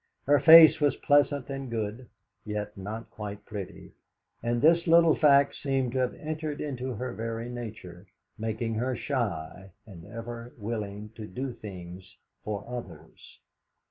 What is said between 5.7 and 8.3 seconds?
to have entered into her very nature,